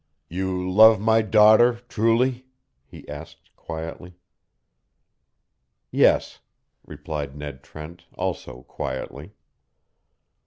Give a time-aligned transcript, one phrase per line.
[0.29, 2.47] "You love my daughter truly?"
[2.87, 4.15] he asked, quietly.
[5.91, 6.39] "Yes,"
[6.83, 9.33] replied Ned Trent, also quietly.